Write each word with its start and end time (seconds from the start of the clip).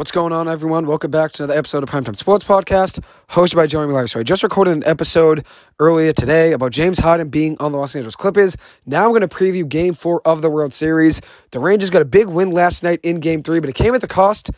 What's 0.00 0.12
going 0.12 0.32
on, 0.32 0.48
everyone? 0.48 0.86
Welcome 0.86 1.10
back 1.10 1.32
to 1.32 1.44
another 1.44 1.58
episode 1.58 1.82
of 1.82 1.90
Primetime 1.90 2.16
Sports 2.16 2.42
Podcast, 2.42 3.04
hosted 3.28 3.56
by 3.56 3.66
Jeremy 3.66 3.92
Larry. 3.92 4.08
So 4.08 4.18
I 4.18 4.22
just 4.22 4.42
recorded 4.42 4.70
an 4.70 4.82
episode 4.86 5.44
earlier 5.78 6.10
today 6.14 6.52
about 6.52 6.72
James 6.72 6.98
Harden 6.98 7.28
being 7.28 7.54
on 7.60 7.72
the 7.72 7.76
Los 7.76 7.94
Angeles 7.94 8.16
Clippers. 8.16 8.56
Now 8.86 9.04
I'm 9.04 9.10
going 9.10 9.20
to 9.20 9.28
preview 9.28 9.68
Game 9.68 9.92
4 9.92 10.26
of 10.26 10.40
the 10.40 10.48
World 10.48 10.72
Series. 10.72 11.20
The 11.50 11.58
Rangers 11.58 11.90
got 11.90 12.00
a 12.00 12.06
big 12.06 12.28
win 12.28 12.50
last 12.50 12.82
night 12.82 13.00
in 13.02 13.20
Game 13.20 13.42
3, 13.42 13.60
but 13.60 13.68
it 13.68 13.74
came 13.74 13.94
at 13.94 14.00
the 14.00 14.08
cost 14.08 14.50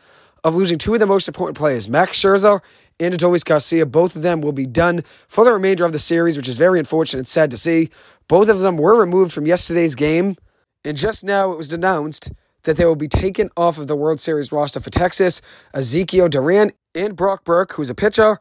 of 0.45 0.55
losing 0.55 0.79
two 0.79 0.95
of 0.95 1.01
the 1.01 1.07
most 1.07 1.27
important 1.27 1.59
players, 1.59 1.89
Max 1.89 2.13
Scherzer 2.13 2.61
and 3.01 3.13
Adolis 3.13 3.45
Garcia. 3.45 3.85
Both 3.85 4.15
of 4.15 4.23
them 4.23 4.43
will 4.43 4.53
be 4.53 4.67
done 4.67 5.03
for 5.27 5.45
the 5.45 5.53
remainder 5.53 5.85
of 5.85 5.91
the 5.91 5.99
series, 5.99 6.37
which 6.37 6.47
is 6.47 6.57
very 6.57 6.79
unfortunate 6.79 7.19
and 7.19 7.27
sad 7.27 7.51
to 7.51 7.57
see. 7.57 7.91
Both 8.29 8.49
of 8.49 8.61
them 8.61 8.77
were 8.77 8.97
removed 8.97 9.33
from 9.33 9.49
yesterday's 9.49 9.97
game, 9.97 10.37
and 10.85 10.97
just 10.97 11.25
now 11.25 11.51
it 11.51 11.59
was 11.59 11.73
announced 11.73 12.31
that 12.65 12.77
they 12.77 12.85
will 12.85 12.97
be 12.97 13.09
taken 13.09 13.51
off 13.57 13.79
of 13.79 13.87
the 13.87 13.97
World 13.97 14.21
Series 14.21 14.53
roster 14.53 14.81
for 14.81 14.91
Texas. 14.91 15.43
Ezekiel 15.75 16.29
Duran 16.29 16.71
and 16.95 17.17
Brock 17.17 17.45
Burke, 17.45 17.73
who's 17.73 17.91
a 17.91 17.95
pitcher, 17.95 18.39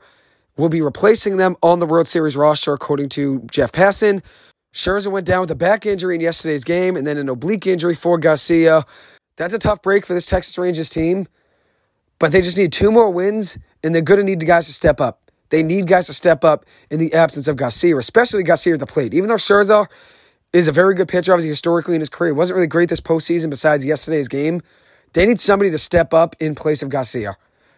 will 0.57 0.69
be 0.69 0.81
replacing 0.81 1.37
them 1.37 1.55
on 1.63 1.79
the 1.79 1.85
World 1.85 2.07
Series 2.07 2.35
roster, 2.35 2.73
according 2.73 3.09
to 3.09 3.41
Jeff 3.51 3.71
Passan. 3.71 4.21
Scherzer 4.73 5.11
went 5.11 5.25
down 5.27 5.41
with 5.41 5.51
a 5.51 5.55
back 5.55 5.85
injury 5.85 6.15
in 6.15 6.21
yesterday's 6.21 6.63
game 6.63 6.95
and 6.95 7.05
then 7.05 7.17
an 7.17 7.29
oblique 7.29 7.67
injury 7.67 7.95
for 7.95 8.17
Garcia. 8.17 8.85
That's 9.37 9.53
a 9.53 9.59
tough 9.59 9.81
break 9.81 10.05
for 10.05 10.13
this 10.13 10.27
Texas 10.27 10.57
Rangers 10.57 10.89
team, 10.89 11.27
but 12.19 12.31
they 12.31 12.41
just 12.41 12.57
need 12.57 12.71
two 12.71 12.91
more 12.91 13.09
wins, 13.09 13.57
and 13.83 13.93
they're 13.93 14.01
going 14.01 14.19
to 14.19 14.25
need 14.25 14.39
the 14.39 14.45
guys 14.45 14.67
to 14.67 14.73
step 14.73 15.01
up. 15.01 15.31
They 15.49 15.63
need 15.63 15.87
guys 15.87 16.07
to 16.07 16.13
step 16.13 16.45
up 16.45 16.65
in 16.89 16.99
the 16.99 17.13
absence 17.13 17.47
of 17.47 17.57
Garcia, 17.57 17.97
especially 17.97 18.43
Garcia 18.43 18.75
at 18.75 18.79
the 18.79 18.85
plate. 18.85 19.13
Even 19.13 19.29
though 19.29 19.35
Scherzer 19.35 19.87
is 20.53 20.67
a 20.67 20.71
very 20.71 20.95
good 20.95 21.07
pitcher, 21.07 21.31
obviously, 21.31 21.49
historically 21.49 21.95
in 21.95 22.01
his 22.01 22.09
career. 22.09 22.33
wasn't 22.33 22.55
really 22.55 22.67
great 22.67 22.89
this 22.89 22.99
postseason 22.99 23.49
besides 23.49 23.85
yesterday's 23.85 24.27
game. 24.27 24.61
They 25.13 25.25
need 25.25 25.39
somebody 25.39 25.71
to 25.71 25.77
step 25.77 26.13
up 26.13 26.35
in 26.39 26.55
place 26.55 26.83
of 26.83 26.89
Garcia. 26.89 27.35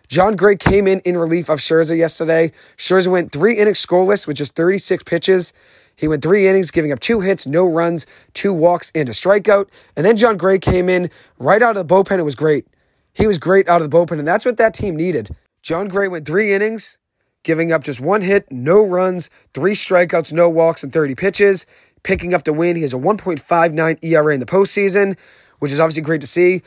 Jon 0.07 0.35
Gray 0.35 0.55
came 0.55 0.87
in 0.87 0.99
in 1.01 1.17
relief 1.17 1.49
of 1.49 1.59
Scherzer 1.59 1.97
yesterday. 1.97 2.51
Scherzer 2.77 3.07
went 3.07 3.31
three 3.31 3.57
innings 3.57 3.83
scoreless, 3.83 4.27
with 4.27 4.38
just 4.38 4.55
36 4.55 5.03
pitches. 5.03 5.53
He 5.95 6.07
went 6.07 6.23
three 6.23 6.47
innings, 6.47 6.71
giving 6.71 6.91
up 6.91 6.99
two 6.99 7.21
hits, 7.21 7.47
no 7.47 7.65
runs, 7.65 8.05
two 8.33 8.53
walks, 8.53 8.91
and 8.95 9.08
a 9.08 9.11
strikeout. 9.11 9.67
And 9.95 10.05
then 10.05 10.17
Jon 10.17 10.37
Gray 10.37 10.59
came 10.59 10.89
in 10.89 11.09
right 11.37 11.61
out 11.61 11.77
of 11.77 11.87
the 11.87 11.93
bullpen. 11.93 12.19
It 12.19 12.23
was 12.23 12.35
great. 12.35 12.67
He 13.13 13.27
was 13.27 13.37
great 13.37 13.69
out 13.69 13.81
of 13.81 13.89
the 13.89 13.95
bullpen, 13.95 14.19
and 14.19 14.27
that's 14.27 14.45
what 14.45 14.58
that 14.58 14.73
team 14.73 14.95
needed. 14.95 15.30
Jon 15.61 15.87
Gray 15.87 16.08
went 16.08 16.25
three 16.25 16.53
innings, 16.53 16.97
giving 17.43 17.71
up 17.71 17.83
just 17.83 18.02
one 18.02 18.21
hit, 18.21 18.52
no 18.52 18.83
runs, 18.83 19.30
three 19.53 19.73
strikeouts, 19.73 20.33
no 20.33 20.49
walks, 20.49 20.83
and 20.83 20.91
30 20.91 21.15
pitches 21.15 21.65
picking 22.03 22.33
up 22.33 22.43
the 22.43 22.53
win. 22.53 22.75
He 22.75 22.81
has 22.83 22.93
a 22.93 22.97
1.59 22.97 24.03
ERA 24.03 24.33
in 24.33 24.39
the 24.39 24.45
postseason, 24.45 25.17
which 25.59 25.71
is 25.71 25.79
obviously 25.79 26.03
great 26.03 26.21
to 26.21 26.27
see. 26.27 26.61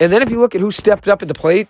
And 0.00 0.12
then 0.12 0.22
if 0.22 0.30
you 0.30 0.40
look 0.40 0.54
at 0.54 0.60
who 0.60 0.70
stepped 0.70 1.08
up 1.08 1.22
at 1.22 1.28
the 1.28 1.34
plate, 1.34 1.68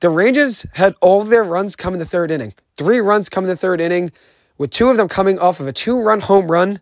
the 0.00 0.10
Rangers 0.10 0.64
had 0.74 0.94
all 1.00 1.24
their 1.24 1.44
runs 1.44 1.76
come 1.76 1.92
in 1.92 1.98
the 1.98 2.06
third 2.06 2.30
inning. 2.30 2.54
Three 2.76 3.00
runs 3.00 3.28
come 3.28 3.44
in 3.44 3.50
the 3.50 3.56
third 3.56 3.80
inning, 3.80 4.12
with 4.56 4.70
two 4.70 4.88
of 4.88 4.96
them 4.96 5.08
coming 5.08 5.38
off 5.38 5.60
of 5.60 5.66
a 5.66 5.72
two 5.72 6.00
run 6.00 6.20
home 6.20 6.50
run 6.50 6.80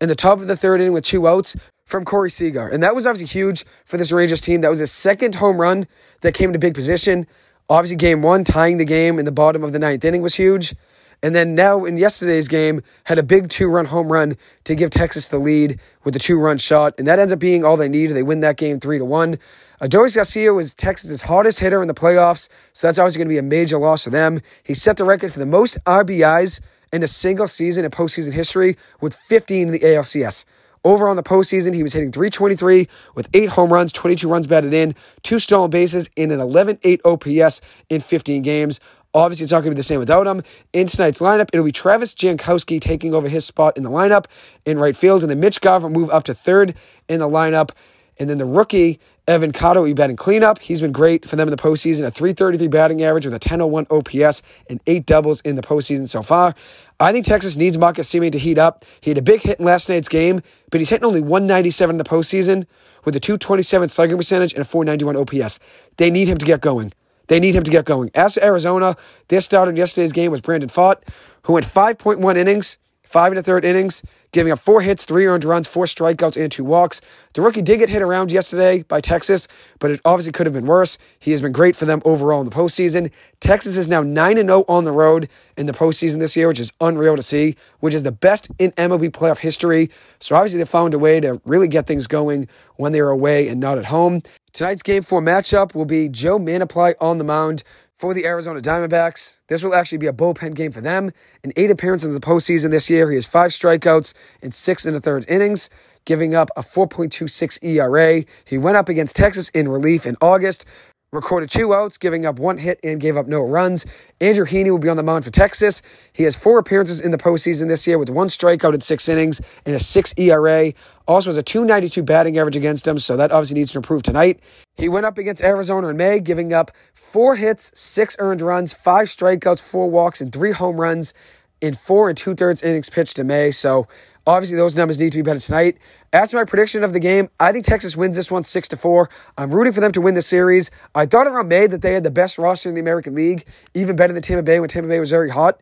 in 0.00 0.08
the 0.08 0.14
top 0.14 0.40
of 0.40 0.48
the 0.48 0.56
third 0.56 0.80
inning 0.80 0.92
with 0.92 1.04
two 1.04 1.26
outs 1.26 1.56
from 1.84 2.04
Corey 2.04 2.30
Seager. 2.30 2.66
And 2.66 2.82
that 2.82 2.94
was 2.94 3.06
obviously 3.06 3.26
huge 3.26 3.64
for 3.84 3.96
this 3.96 4.10
Rangers 4.10 4.40
team. 4.40 4.60
That 4.60 4.70
was 4.70 4.80
his 4.80 4.92
second 4.92 5.34
home 5.34 5.60
run 5.60 5.86
that 6.22 6.32
came 6.32 6.50
into 6.50 6.58
big 6.58 6.74
position. 6.74 7.26
Obviously, 7.68 7.96
game 7.96 8.22
one, 8.22 8.44
tying 8.44 8.78
the 8.78 8.84
game 8.84 9.18
in 9.18 9.24
the 9.24 9.32
bottom 9.32 9.62
of 9.62 9.72
the 9.72 9.78
ninth 9.78 10.04
inning 10.04 10.22
was 10.22 10.34
huge. 10.34 10.74
And 11.22 11.34
then 11.34 11.54
now 11.54 11.84
in 11.84 11.96
yesterday's 11.96 12.48
game, 12.48 12.82
had 13.04 13.18
a 13.18 13.22
big 13.22 13.48
two 13.48 13.68
run 13.68 13.86
home 13.86 14.12
run 14.12 14.36
to 14.64 14.74
give 14.74 14.90
Texas 14.90 15.28
the 15.28 15.38
lead 15.38 15.80
with 16.04 16.14
the 16.14 16.20
two 16.20 16.38
run 16.38 16.58
shot. 16.58 16.94
And 16.98 17.08
that 17.08 17.18
ends 17.18 17.32
up 17.32 17.38
being 17.38 17.64
all 17.64 17.76
they 17.76 17.88
need. 17.88 18.08
They 18.08 18.22
win 18.22 18.40
that 18.40 18.56
game 18.56 18.80
three 18.80 18.98
to 18.98 19.04
one. 19.04 19.38
Adolis 19.80 20.16
Garcia 20.16 20.54
was 20.54 20.72
Texas's 20.72 21.20
hardest 21.20 21.58
hitter 21.58 21.82
in 21.82 21.88
the 21.88 21.94
playoffs, 21.94 22.48
so 22.72 22.86
that's 22.86 22.98
obviously 22.98 23.18
going 23.18 23.28
to 23.28 23.34
be 23.34 23.38
a 23.38 23.42
major 23.42 23.76
loss 23.76 24.04
for 24.04 24.10
them. 24.10 24.40
He 24.62 24.72
set 24.72 24.96
the 24.96 25.04
record 25.04 25.32
for 25.32 25.38
the 25.38 25.46
most 25.46 25.76
RBIs 25.84 26.60
in 26.92 27.02
a 27.02 27.08
single 27.08 27.46
season 27.46 27.84
in 27.84 27.90
postseason 27.90 28.32
history 28.32 28.76
with 29.02 29.14
15 29.14 29.66
in 29.66 29.72
the 29.72 29.80
ALCS. 29.80 30.46
Over 30.82 31.08
on 31.08 31.16
the 31.16 31.22
postseason, 31.22 31.74
he 31.74 31.82
was 31.82 31.92
hitting 31.92 32.12
323 32.12 32.88
with 33.16 33.28
eight 33.34 33.48
home 33.48 33.72
runs, 33.72 33.92
22 33.92 34.28
runs 34.28 34.46
batted 34.46 34.72
in, 34.72 34.94
two 35.22 35.40
stolen 35.40 35.68
bases, 35.68 36.08
and 36.16 36.30
an 36.30 36.40
11 36.40 36.78
8 36.84 37.00
OPS 37.04 37.60
in 37.90 38.00
15 38.00 38.42
games. 38.42 38.80
Obviously, 39.16 39.44
it's 39.44 39.52
not 39.52 39.60
going 39.60 39.70
to 39.70 39.74
be 39.74 39.78
the 39.78 39.82
same 39.82 39.98
without 39.98 40.26
him. 40.26 40.42
In 40.74 40.86
tonight's 40.86 41.20
lineup, 41.20 41.48
it'll 41.50 41.64
be 41.64 41.72
Travis 41.72 42.14
Jankowski 42.14 42.78
taking 42.78 43.14
over 43.14 43.30
his 43.30 43.46
spot 43.46 43.74
in 43.78 43.82
the 43.82 43.90
lineup 43.90 44.26
in 44.66 44.78
right 44.78 44.94
field, 44.94 45.22
and 45.22 45.30
then 45.30 45.40
Mitch 45.40 45.62
Garver 45.62 45.88
move 45.88 46.10
up 46.10 46.24
to 46.24 46.34
third 46.34 46.74
in 47.08 47.20
the 47.20 47.28
lineup. 47.28 47.70
And 48.18 48.28
then 48.28 48.36
the 48.36 48.44
rookie, 48.44 49.00
Evan 49.26 49.52
Carter, 49.52 49.86
he 49.86 49.94
batting 49.94 50.16
cleanup. 50.16 50.58
He's 50.58 50.82
been 50.82 50.92
great 50.92 51.26
for 51.26 51.36
them 51.36 51.48
in 51.48 51.50
the 51.50 51.62
postseason. 51.62 52.06
A 52.06 52.10
333 52.10 52.68
batting 52.68 53.02
average 53.04 53.24
with 53.24 53.32
a 53.32 53.36
1001 53.36 53.86
OPS 53.90 54.42
and 54.68 54.82
eight 54.86 55.06
doubles 55.06 55.40
in 55.42 55.56
the 55.56 55.62
postseason 55.62 56.06
so 56.06 56.20
far. 56.20 56.54
I 57.00 57.10
think 57.10 57.24
Texas 57.24 57.56
needs 57.56 57.78
Marcus 57.78 58.12
Semien 58.12 58.32
to 58.32 58.38
heat 58.38 58.58
up. 58.58 58.84
He 59.00 59.10
had 59.10 59.16
a 59.16 59.22
big 59.22 59.40
hit 59.40 59.58
in 59.58 59.64
last 59.64 59.88
night's 59.88 60.10
game, 60.10 60.42
but 60.70 60.78
he's 60.78 60.90
hitting 60.90 61.06
only 61.06 61.22
197 61.22 61.94
in 61.94 61.98
the 61.98 62.04
postseason 62.04 62.66
with 63.06 63.16
a 63.16 63.20
227 63.20 63.88
slugging 63.88 64.18
percentage 64.18 64.52
and 64.52 64.60
a 64.60 64.66
491 64.66 65.16
OPS. 65.16 65.58
They 65.96 66.10
need 66.10 66.28
him 66.28 66.36
to 66.36 66.44
get 66.44 66.60
going. 66.60 66.92
They 67.28 67.40
need 67.40 67.54
him 67.54 67.64
to 67.64 67.70
get 67.70 67.84
going. 67.84 68.10
As 68.14 68.34
for 68.34 68.44
Arizona, 68.44 68.96
their 69.28 69.40
starter 69.40 69.70
in 69.70 69.76
yesterday's 69.76 70.12
game 70.12 70.30
was 70.30 70.40
Brandon 70.40 70.68
Pfaadt, 70.68 70.96
who 71.42 71.54
went 71.54 71.66
5.1 71.66 72.36
innings, 72.36 72.78
five 73.02 73.32
and 73.32 73.38
a 73.38 73.42
third 73.42 73.64
innings, 73.64 74.02
giving 74.36 74.52
up 74.52 74.58
four 74.58 74.82
hits, 74.82 75.06
three 75.06 75.24
earned 75.24 75.44
runs, 75.44 75.66
four 75.66 75.86
strikeouts, 75.86 76.36
and 76.36 76.52
two 76.52 76.62
walks. 76.62 77.00
The 77.32 77.40
rookie 77.40 77.62
did 77.62 77.78
get 77.78 77.88
hit 77.88 78.02
around 78.02 78.30
yesterday 78.30 78.82
by 78.82 79.00
Texas, 79.00 79.48
but 79.78 79.90
it 79.90 79.98
obviously 80.04 80.32
could 80.32 80.44
have 80.46 80.52
been 80.52 80.66
worse. 80.66 80.98
He 81.20 81.30
has 81.30 81.40
been 81.40 81.52
great 81.52 81.74
for 81.74 81.86
them 81.86 82.02
overall 82.04 82.40
in 82.40 82.44
the 82.44 82.54
postseason. 82.54 83.10
Texas 83.40 83.78
is 83.78 83.88
now 83.88 84.02
9 84.02 84.36
0 84.36 84.64
on 84.68 84.84
the 84.84 84.92
road 84.92 85.30
in 85.56 85.64
the 85.64 85.72
postseason 85.72 86.20
this 86.20 86.36
year, 86.36 86.48
which 86.48 86.60
is 86.60 86.70
unreal 86.82 87.16
to 87.16 87.22
see, 87.22 87.56
which 87.80 87.94
is 87.94 88.02
the 88.02 88.12
best 88.12 88.50
in 88.58 88.72
MLB 88.72 89.08
playoff 89.08 89.38
history. 89.38 89.90
So 90.18 90.36
obviously, 90.36 90.58
they 90.58 90.66
found 90.66 90.92
a 90.92 90.98
way 90.98 91.18
to 91.20 91.40
really 91.46 91.66
get 91.66 91.86
things 91.86 92.06
going 92.06 92.46
when 92.76 92.92
they 92.92 93.00
are 93.00 93.08
away 93.08 93.48
and 93.48 93.58
not 93.58 93.78
at 93.78 93.86
home. 93.86 94.22
Tonight's 94.52 94.82
game 94.82 95.02
four 95.02 95.22
matchup 95.22 95.74
will 95.74 95.86
be 95.86 96.10
Joe 96.10 96.38
Mantiply 96.38 96.94
on 97.00 97.16
the 97.16 97.24
mound 97.24 97.62
for 97.98 98.12
the 98.12 98.26
Arizona 98.26 98.60
Diamondbacks. 98.60 99.38
This 99.48 99.62
will 99.62 99.74
actually 99.74 99.98
be 99.98 100.06
a 100.06 100.12
bullpen 100.12 100.54
game 100.54 100.72
for 100.72 100.80
them. 100.80 101.10
In 101.42 101.52
eight 101.56 101.70
appearances 101.70 102.06
in 102.06 102.12
the 102.12 102.20
postseason 102.20 102.70
this 102.70 102.90
year, 102.90 103.10
he 103.10 103.16
has 103.16 103.26
five 103.26 103.50
strikeouts 103.50 104.12
and 104.42 104.52
six 104.52 104.84
and 104.84 104.96
a 104.96 105.00
third 105.00 105.24
innings, 105.28 105.70
giving 106.04 106.34
up 106.34 106.50
a 106.56 106.62
4.26 106.62 107.62
ERA. 107.64 108.24
He 108.44 108.58
went 108.58 108.76
up 108.76 108.88
against 108.88 109.16
Texas 109.16 109.48
in 109.50 109.68
relief 109.68 110.06
in 110.06 110.16
August, 110.20 110.66
recorded 111.16 111.50
two 111.50 111.74
outs, 111.74 111.98
giving 111.98 112.24
up 112.26 112.38
one 112.38 112.58
hit 112.58 112.78
and 112.84 113.00
gave 113.00 113.16
up 113.16 113.26
no 113.26 113.40
runs. 113.40 113.84
Andrew 114.20 114.44
Heaney 114.44 114.70
will 114.70 114.78
be 114.78 114.88
on 114.88 114.96
the 114.96 115.02
mound 115.02 115.24
for 115.24 115.30
Texas. 115.30 115.82
He 116.12 116.22
has 116.22 116.36
four 116.36 116.58
appearances 116.58 117.00
in 117.00 117.10
the 117.10 117.18
postseason 117.18 117.66
this 117.68 117.86
year 117.86 117.98
with 117.98 118.10
one 118.10 118.28
strikeout 118.28 118.74
in 118.74 118.80
six 118.80 119.08
innings 119.08 119.40
and 119.64 119.74
a 119.74 119.80
six 119.80 120.14
ERA. 120.16 120.72
Also 121.08 121.30
has 121.30 121.36
a 121.36 121.42
292 121.42 122.02
batting 122.02 122.38
average 122.38 122.56
against 122.56 122.86
him, 122.86 122.98
so 122.98 123.16
that 123.16 123.32
obviously 123.32 123.54
needs 123.58 123.72
to 123.72 123.78
improve 123.78 124.04
tonight. 124.04 124.38
He 124.76 124.88
went 124.88 125.06
up 125.06 125.18
against 125.18 125.42
Arizona 125.42 125.88
in 125.88 125.96
May, 125.96 126.20
giving 126.20 126.52
up 126.52 126.70
four 126.94 127.34
hits, 127.34 127.72
six 127.74 128.14
earned 128.18 128.40
runs, 128.40 128.74
five 128.74 129.08
strikeouts, 129.08 129.62
four 129.62 129.90
walks, 129.90 130.20
and 130.20 130.32
three 130.32 130.52
home 130.52 130.80
runs 130.80 131.14
in 131.60 131.74
four 131.74 132.08
and 132.08 132.16
two 132.16 132.34
thirds 132.34 132.62
innings 132.62 132.90
pitched 132.90 133.18
in 133.18 133.26
May. 133.26 133.50
So 133.50 133.88
obviously 134.26 134.56
those 134.56 134.74
numbers 134.74 134.98
need 134.98 135.12
to 135.12 135.18
be 135.18 135.22
better 135.22 135.40
tonight. 135.40 135.78
As 136.12 136.30
for 136.30 136.38
my 136.38 136.44
prediction 136.44 136.82
of 136.82 136.92
the 136.92 137.00
game, 137.00 137.28
I 137.40 137.52
think 137.52 137.64
Texas 137.64 137.96
wins 137.96 138.16
this 138.16 138.30
one 138.30 138.42
six 138.42 138.68
to 138.68 138.76
four. 138.76 139.08
I'm 139.38 139.50
rooting 139.50 139.72
for 139.72 139.80
them 139.80 139.92
to 139.92 140.00
win 140.00 140.14
the 140.14 140.22
series. 140.22 140.70
I 140.94 141.06
thought 141.06 141.26
around 141.26 141.48
May 141.48 141.66
that 141.66 141.82
they 141.82 141.92
had 141.92 142.04
the 142.04 142.10
best 142.10 142.38
roster 142.38 142.68
in 142.68 142.74
the 142.74 142.80
American 142.80 143.14
League, 143.14 143.46
even 143.74 143.96
better 143.96 144.12
than 144.12 144.22
Tampa 144.22 144.42
Bay 144.42 144.60
when 144.60 144.68
Tampa 144.68 144.88
Bay 144.88 145.00
was 145.00 145.10
very 145.10 145.30
hot. 145.30 145.60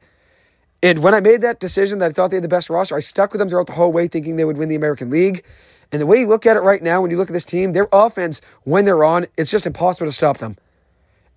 And 0.83 0.99
when 1.03 1.15
I 1.15 1.21
made 1.21 1.41
that 1.43 1.61
decision 1.61 1.99
that 2.01 2.11
I 2.11 2.13
thought 2.13 2.31
they 2.31 2.37
had 2.37 2.45
the 2.45 2.49
best 2.49 2.69
roster, 2.69 2.95
I 2.95 3.01
stuck 3.01 3.33
with 3.33 3.39
them 3.39 3.49
throughout 3.49 3.67
the 3.67 3.73
whole 3.73 3.93
way, 3.93 4.07
thinking 4.07 4.37
they 4.37 4.45
would 4.45 4.59
win 4.59 4.69
the 4.69 4.75
American 4.75 5.11
League. 5.11 5.45
And 5.93 6.01
the 6.01 6.07
way 6.07 6.19
you 6.19 6.27
look 6.27 6.45
at 6.45 6.57
it 6.57 6.61
right 6.61 6.83
now, 6.83 7.01
when 7.01 7.11
you 7.11 7.17
look 7.17 7.31
at 7.31 7.33
this 7.33 7.45
team, 7.45 7.73
their 7.73 7.89
offense, 7.93 8.41
when 8.65 8.85
they're 8.85 9.05
on, 9.05 9.27
it's 9.39 9.51
just 9.51 9.67
impossible 9.67 10.07
to 10.07 10.13
stop 10.13 10.39
them. 10.39 10.57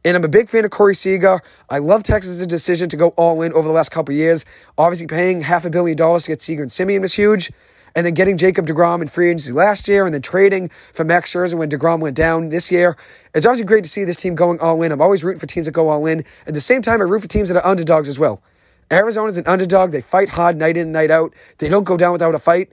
And 0.05 0.15
I'm 0.15 0.23
a 0.23 0.29
big 0.29 0.49
fan 0.49 0.63
of 0.63 0.71
Corey 0.71 0.95
Seager. 0.95 1.41
I 1.69 1.79
love 1.79 2.03
Texas' 2.03 2.45
decision 2.45 2.87
to 2.89 2.97
go 2.97 3.09
all 3.09 3.41
in 3.41 3.51
over 3.53 3.67
the 3.67 3.73
last 3.73 3.89
couple 3.89 4.13
years. 4.13 4.45
Obviously, 4.77 5.07
paying 5.07 5.41
half 5.41 5.65
a 5.65 5.69
billion 5.69 5.97
dollars 5.97 6.23
to 6.23 6.31
get 6.31 6.41
Seager 6.41 6.61
and 6.61 6.71
Semien 6.71 7.01
was 7.01 7.13
huge. 7.13 7.51
And 7.95 8.05
then 8.05 8.13
getting 8.13 8.37
Jacob 8.37 8.67
DeGrom 8.67 9.01
in 9.01 9.07
free 9.07 9.29
agency 9.29 9.51
last 9.51 9.87
year 9.87 10.05
and 10.05 10.13
then 10.13 10.21
trading 10.21 10.69
for 10.93 11.03
Max 11.03 11.33
Scherzer 11.33 11.55
when 11.55 11.67
DeGrom 11.67 11.99
went 11.99 12.15
down 12.15 12.49
this 12.49 12.71
year. 12.71 12.95
It's 13.33 13.45
obviously 13.45 13.65
great 13.65 13.83
to 13.85 13.89
see 13.89 14.03
this 14.03 14.17
team 14.17 14.35
going 14.35 14.59
all 14.59 14.83
in. 14.83 14.91
I'm 14.91 15.01
always 15.01 15.23
rooting 15.23 15.39
for 15.39 15.47
teams 15.47 15.65
that 15.65 15.71
go 15.71 15.89
all 15.89 16.05
in. 16.05 16.23
At 16.45 16.53
the 16.53 16.61
same 16.61 16.83
time, 16.83 17.01
I 17.01 17.05
root 17.05 17.21
for 17.21 17.27
teams 17.27 17.49
that 17.49 17.57
are 17.57 17.65
underdogs 17.65 18.07
as 18.07 18.19
well. 18.19 18.43
Arizona's 18.91 19.37
an 19.37 19.47
underdog. 19.47 19.91
They 19.91 20.01
fight 20.01 20.29
hard 20.29 20.57
night 20.57 20.77
in 20.77 20.83
and 20.83 20.93
night 20.93 21.09
out. 21.09 21.33
They 21.57 21.69
don't 21.69 21.85
go 21.85 21.97
down 21.97 22.11
without 22.11 22.35
a 22.35 22.39
fight. 22.39 22.71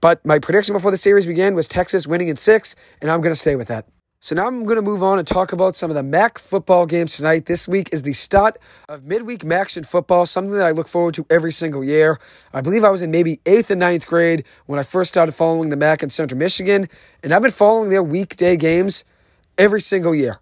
But 0.00 0.24
my 0.26 0.38
prediction 0.38 0.74
before 0.74 0.90
the 0.90 0.96
series 0.96 1.24
began 1.24 1.54
was 1.54 1.68
Texas 1.68 2.06
winning 2.06 2.28
in 2.28 2.36
six, 2.36 2.74
and 3.00 3.10
I'm 3.10 3.20
going 3.20 3.34
to 3.34 3.40
stay 3.40 3.56
with 3.56 3.68
that. 3.68 3.86
So 4.20 4.34
now 4.34 4.48
I'm 4.48 4.64
going 4.64 4.76
to 4.76 4.82
move 4.82 5.04
on 5.04 5.20
and 5.20 5.28
talk 5.28 5.52
about 5.52 5.76
some 5.76 5.90
of 5.90 5.94
the 5.94 6.02
MAC 6.02 6.40
football 6.40 6.86
games 6.86 7.16
tonight. 7.16 7.46
This 7.46 7.68
week 7.68 7.88
is 7.92 8.02
the 8.02 8.14
start 8.14 8.58
of 8.88 9.04
midweek 9.04 9.44
MACtion 9.44 9.86
football, 9.86 10.26
something 10.26 10.54
that 10.54 10.66
I 10.66 10.72
look 10.72 10.88
forward 10.88 11.14
to 11.14 11.26
every 11.30 11.52
single 11.52 11.84
year. 11.84 12.18
I 12.52 12.60
believe 12.60 12.82
I 12.82 12.90
was 12.90 13.00
in 13.00 13.12
maybe 13.12 13.38
eighth 13.46 13.70
and 13.70 13.78
ninth 13.78 14.08
grade 14.08 14.44
when 14.66 14.80
I 14.80 14.82
first 14.82 15.08
started 15.08 15.36
following 15.36 15.68
the 15.68 15.76
MAC 15.76 16.02
in 16.02 16.10
Central 16.10 16.36
Michigan, 16.36 16.88
and 17.22 17.32
I've 17.32 17.42
been 17.42 17.52
following 17.52 17.90
their 17.90 18.02
weekday 18.02 18.56
games 18.56 19.04
every 19.56 19.80
single 19.80 20.16
year. 20.16 20.40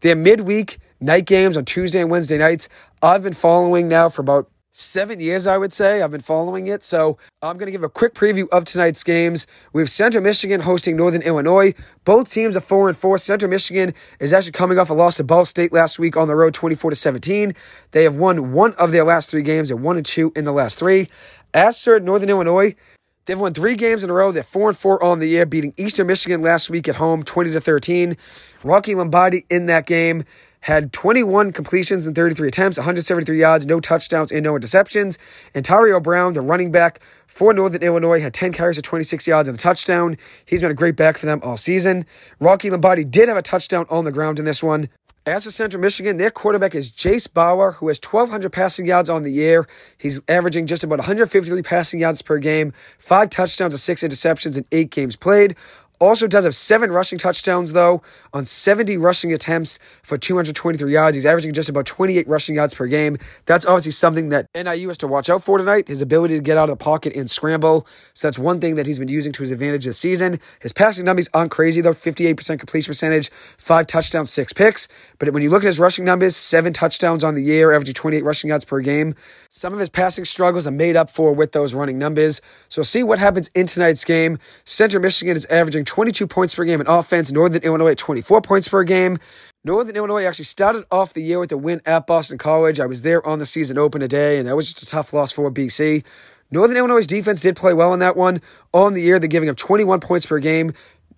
Their 0.00 0.16
midweek 0.16 0.78
night 0.98 1.26
games 1.26 1.58
on 1.58 1.66
Tuesday 1.66 2.00
and 2.00 2.10
Wednesday 2.10 2.38
nights, 2.38 2.70
I've 3.02 3.22
been 3.22 3.34
following 3.34 3.86
now 3.86 4.08
for 4.08 4.22
about 4.22 4.48
seven 4.70 5.20
years, 5.20 5.46
I 5.46 5.58
would 5.58 5.72
say. 5.72 6.02
I've 6.02 6.10
been 6.10 6.20
following 6.20 6.68
it. 6.68 6.84
So 6.84 7.18
I'm 7.42 7.56
going 7.56 7.66
to 7.66 7.72
give 7.72 7.82
a 7.82 7.88
quick 7.88 8.14
preview 8.14 8.48
of 8.50 8.64
tonight's 8.64 9.02
games. 9.02 9.46
We 9.72 9.82
have 9.82 9.90
Central 9.90 10.22
Michigan 10.22 10.60
hosting 10.60 10.96
Northern 10.96 11.22
Illinois. 11.22 11.74
Both 12.04 12.30
teams 12.30 12.56
are 12.56 12.60
four 12.60 12.88
and 12.88 12.96
four. 12.96 13.18
Central 13.18 13.50
Michigan 13.50 13.94
is 14.20 14.32
actually 14.32 14.52
coming 14.52 14.78
off 14.78 14.90
a 14.90 14.94
loss 14.94 15.16
to 15.16 15.24
Ball 15.24 15.44
State 15.44 15.72
last 15.72 15.98
week 15.98 16.16
on 16.16 16.28
the 16.28 16.36
road, 16.36 16.54
24 16.54 16.90
to 16.90 16.96
17. 16.96 17.54
They 17.90 18.04
have 18.04 18.16
won 18.16 18.52
one 18.52 18.74
of 18.74 18.92
their 18.92 19.04
last 19.04 19.30
three 19.30 19.42
games. 19.42 19.68
They're 19.68 19.76
one 19.76 19.96
and 19.96 20.06
two 20.06 20.32
in 20.36 20.44
the 20.44 20.52
last 20.52 20.78
three. 20.78 21.08
As 21.52 21.82
for 21.82 21.98
Northern 21.98 22.30
Illinois, 22.30 22.74
They've 23.26 23.38
won 23.38 23.54
three 23.54 23.76
games 23.76 24.02
in 24.02 24.10
a 24.10 24.12
row. 24.12 24.32
They're 24.32 24.42
four 24.42 24.70
and 24.70 24.76
four 24.76 25.00
on 25.04 25.20
the 25.20 25.28
year, 25.28 25.46
beating 25.46 25.72
Eastern 25.76 26.08
Michigan 26.08 26.42
last 26.42 26.68
week 26.68 26.88
at 26.88 26.96
home, 26.96 27.22
twenty 27.22 27.52
to 27.52 27.60
thirteen. 27.60 28.16
Rocky 28.64 28.94
Lombardi 28.96 29.46
in 29.48 29.66
that 29.66 29.86
game 29.86 30.24
had 30.60 30.92
21 30.92 31.52
completions 31.52 32.06
in 32.06 32.14
33 32.14 32.48
attempts, 32.48 32.78
173 32.78 33.38
yards, 33.38 33.66
no 33.66 33.80
touchdowns, 33.80 34.30
and 34.30 34.44
no 34.44 34.54
interceptions. 34.54 35.18
And 35.54 35.64
Tario 35.64 36.00
Brown, 36.00 36.34
the 36.34 36.40
running 36.40 36.70
back 36.70 37.00
for 37.26 37.52
Northern 37.54 37.82
Illinois, 37.82 38.20
had 38.20 38.34
10 38.34 38.52
carries 38.52 38.76
for 38.76 38.82
26 38.82 39.26
yards 39.26 39.48
and 39.48 39.58
a 39.58 39.60
touchdown. 39.60 40.16
He's 40.44 40.60
been 40.60 40.70
a 40.70 40.74
great 40.74 40.96
back 40.96 41.18
for 41.18 41.26
them 41.26 41.40
all 41.42 41.56
season. 41.56 42.04
Rocky 42.40 42.70
Lombardi 42.70 43.04
did 43.04 43.28
have 43.28 43.36
a 43.36 43.42
touchdown 43.42 43.86
on 43.90 44.04
the 44.04 44.12
ground 44.12 44.38
in 44.38 44.44
this 44.44 44.62
one. 44.62 44.88
As 45.26 45.44
for 45.44 45.50
Central 45.50 45.82
Michigan, 45.82 46.16
their 46.16 46.30
quarterback 46.30 46.74
is 46.74 46.90
Jase 46.90 47.26
Bauer, 47.26 47.72
who 47.72 47.88
has 47.88 48.00
1,200 48.02 48.50
passing 48.50 48.86
yards 48.86 49.10
on 49.10 49.22
the 49.22 49.30
year. 49.30 49.68
He's 49.98 50.22
averaging 50.28 50.66
just 50.66 50.82
about 50.82 50.98
153 50.98 51.60
passing 51.62 52.00
yards 52.00 52.22
per 52.22 52.38
game, 52.38 52.72
five 52.98 53.28
touchdowns 53.28 53.74
and 53.74 53.80
six 53.80 54.02
interceptions 54.02 54.56
in 54.56 54.64
eight 54.72 54.90
games 54.90 55.16
played. 55.16 55.56
Also 56.00 56.26
does 56.26 56.44
have 56.44 56.54
seven 56.54 56.90
rushing 56.90 57.18
touchdowns, 57.18 57.74
though, 57.74 58.02
on 58.32 58.46
70 58.46 58.96
rushing 58.96 59.34
attempts 59.34 59.78
for 60.02 60.16
223 60.16 60.90
yards. 60.90 61.14
He's 61.14 61.26
averaging 61.26 61.52
just 61.52 61.68
about 61.68 61.84
28 61.84 62.26
rushing 62.26 62.54
yards 62.54 62.72
per 62.72 62.86
game. 62.86 63.18
That's 63.44 63.66
obviously 63.66 63.92
something 63.92 64.30
that 64.30 64.46
NIU 64.54 64.88
has 64.88 64.96
to 64.98 65.06
watch 65.06 65.28
out 65.28 65.44
for 65.44 65.58
tonight. 65.58 65.88
His 65.88 66.00
ability 66.00 66.36
to 66.36 66.42
get 66.42 66.56
out 66.56 66.70
of 66.70 66.78
the 66.78 66.82
pocket 66.82 67.14
and 67.14 67.30
scramble. 67.30 67.86
So 68.14 68.28
that's 68.28 68.38
one 68.38 68.60
thing 68.60 68.76
that 68.76 68.86
he's 68.86 68.98
been 68.98 69.08
using 69.08 69.30
to 69.32 69.42
his 69.42 69.50
advantage 69.50 69.84
this 69.84 69.98
season. 69.98 70.40
His 70.60 70.72
passing 70.72 71.04
numbers 71.04 71.28
aren't 71.34 71.50
crazy, 71.50 71.82
though 71.82 71.92
58% 71.92 72.58
completion 72.58 72.90
percentage, 72.90 73.30
five 73.58 73.86
touchdowns, 73.86 74.30
six 74.32 74.54
picks. 74.54 74.88
But 75.18 75.30
when 75.34 75.42
you 75.42 75.50
look 75.50 75.64
at 75.64 75.66
his 75.66 75.78
rushing 75.78 76.06
numbers, 76.06 76.34
seven 76.34 76.72
touchdowns 76.72 77.22
on 77.22 77.34
the 77.34 77.42
year, 77.42 77.72
averaging 77.72 77.94
28 77.94 78.24
rushing 78.24 78.48
yards 78.48 78.64
per 78.64 78.80
game. 78.80 79.14
Some 79.50 79.74
of 79.74 79.78
his 79.78 79.90
passing 79.90 80.24
struggles 80.24 80.66
are 80.66 80.70
made 80.70 80.96
up 80.96 81.10
for 81.10 81.34
with 81.34 81.52
those 81.52 81.74
running 81.74 81.98
numbers. 81.98 82.40
So 82.70 82.82
see 82.82 83.02
what 83.02 83.18
happens 83.18 83.50
in 83.54 83.66
tonight's 83.66 84.06
game. 84.06 84.38
Central 84.64 85.02
Michigan 85.02 85.36
is 85.36 85.44
averaging 85.46 85.84
22 85.90 86.28
points 86.28 86.54
per 86.54 86.64
game 86.64 86.80
in 86.80 86.86
offense. 86.86 87.32
Northern 87.32 87.62
Illinois 87.62 87.90
at 87.90 87.98
24 87.98 88.42
points 88.42 88.68
per 88.68 88.84
game. 88.84 89.18
Northern 89.64 89.96
Illinois 89.96 90.24
actually 90.24 90.44
started 90.44 90.84
off 90.92 91.14
the 91.14 91.20
year 91.20 91.40
with 91.40 91.50
a 91.50 91.56
win 91.56 91.80
at 91.84 92.06
Boston 92.06 92.38
College. 92.38 92.78
I 92.78 92.86
was 92.86 93.02
there 93.02 93.26
on 93.26 93.40
the 93.40 93.44
season 93.44 93.76
open 93.76 94.00
today, 94.00 94.38
and 94.38 94.46
that 94.46 94.54
was 94.54 94.72
just 94.72 94.84
a 94.84 94.86
tough 94.86 95.12
loss 95.12 95.32
for 95.32 95.50
BC. 95.50 96.04
Northern 96.52 96.76
Illinois' 96.76 97.08
defense 97.08 97.40
did 97.40 97.56
play 97.56 97.74
well 97.74 97.92
in 97.92 97.98
that 97.98 98.16
one. 98.16 98.40
On 98.72 98.94
the 98.94 99.02
year, 99.02 99.18
they're 99.18 99.26
giving 99.26 99.48
up 99.48 99.56
21 99.56 99.98
points 99.98 100.26
per 100.26 100.38
game. 100.38 100.72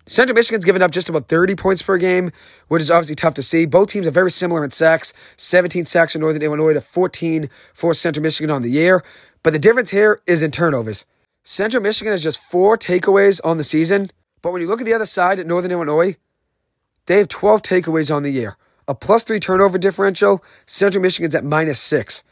Central 0.07 0.35
Michigan's 0.35 0.65
given 0.65 0.81
up 0.81 0.89
just 0.89 1.07
about 1.07 1.27
30 1.27 1.53
points 1.53 1.83
per 1.83 1.99
game, 1.99 2.31
which 2.69 2.81
is 2.81 2.89
obviously 2.89 3.13
tough 3.15 3.35
to 3.35 3.43
see. 3.43 3.67
Both 3.67 3.89
teams 3.89 4.07
are 4.07 4.11
very 4.11 4.31
similar 4.31 4.63
in 4.63 4.71
sacks 4.71 5.13
17 5.37 5.85
sacks 5.85 6.13
for 6.13 6.19
Northern 6.19 6.41
Illinois 6.41 6.73
to 6.73 6.81
14 6.81 7.47
for 7.75 7.93
Central 7.93 8.23
Michigan 8.23 8.49
on 8.49 8.63
the 8.63 8.71
year. 8.71 9.03
But 9.43 9.53
the 9.53 9.59
difference 9.59 9.91
here 9.91 10.23
is 10.25 10.41
in 10.41 10.49
turnovers. 10.49 11.05
Central 11.43 11.83
Michigan 11.83 12.11
has 12.11 12.23
just 12.23 12.41
four 12.41 12.75
takeaways 12.75 13.39
on 13.43 13.57
the 13.57 13.63
season, 13.63 14.09
but 14.43 14.51
when 14.51 14.61
you 14.61 14.67
look 14.67 14.79
at 14.79 14.85
the 14.85 14.93
other 14.93 15.07
side 15.07 15.39
at 15.39 15.47
Northern 15.47 15.71
Illinois, 15.71 16.15
they 17.07 17.17
have 17.17 17.29
12 17.29 17.63
takeaways 17.63 18.15
on 18.15 18.21
the 18.21 18.29
year. 18.29 18.55
A 18.87 18.93
plus 18.93 19.23
three 19.23 19.39
turnover 19.39 19.79
differential. 19.79 20.43
Central 20.67 21.01
Michigan's 21.01 21.33
at 21.33 21.43
minus 21.43 21.79
six 21.79 22.23